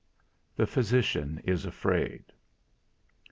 _The 0.57 0.67
physician 0.67 1.39
is 1.43 1.63
afraid. 1.63 2.23